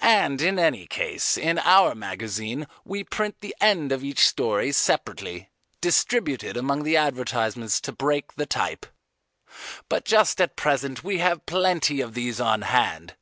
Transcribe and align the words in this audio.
And 0.00 0.40
in 0.40 0.56
any 0.60 0.86
case 0.86 1.36
in 1.36 1.58
our 1.58 1.96
magazine 1.96 2.68
we 2.84 3.02
print 3.02 3.40
the 3.40 3.56
end 3.60 3.90
of 3.90 4.04
each 4.04 4.24
story 4.24 4.70
separately, 4.70 5.50
distributed 5.80 6.56
among 6.56 6.84
the 6.84 6.96
advertisements 6.96 7.80
to 7.80 7.90
break 7.90 8.34
the 8.36 8.46
type. 8.46 8.86
But 9.88 10.04
just 10.04 10.40
at 10.40 10.54
present 10.54 11.02
we 11.02 11.18
have 11.18 11.44
plenty 11.44 12.00
of 12.00 12.14
these 12.14 12.40
on 12.40 12.62
hand. 12.62 13.16